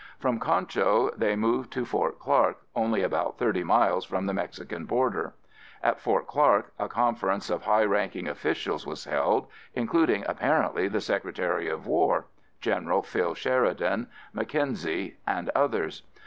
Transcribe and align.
From 0.17 0.39
Concho 0.39 1.11
they 1.15 1.35
moved 1.35 1.71
to 1.73 1.85
Fort 1.85 2.17
Clark, 2.17 2.57
only 2.75 3.03
about 3.03 3.37
thirty 3.37 3.63
miles 3.63 4.03
from 4.03 4.25
the 4.25 4.33
Mexican 4.33 4.85
border. 4.85 5.35
At 5.83 5.99
Fort 5.99 6.25
Clark 6.25 6.73
a 6.79 6.87
conference 6.89 7.51
of 7.51 7.65
high 7.65 7.83
ranking 7.83 8.27
officials 8.27 8.87
was 8.87 9.05
held, 9.05 9.45
including 9.75 10.25
apparently 10.27 10.87
the 10.87 11.01
Secretary 11.01 11.69
of 11.69 11.85
War, 11.85 12.25
General 12.61 13.03
Phil 13.03 13.35
Sheridan, 13.35 14.07
Mackenzie 14.33 15.17
and 15.27 15.51
others. 15.53 16.01